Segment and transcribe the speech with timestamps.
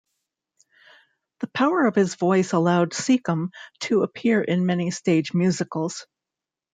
[1.41, 3.49] The power of his voice allowed Secombe
[3.81, 6.07] to appear in many stage musicals.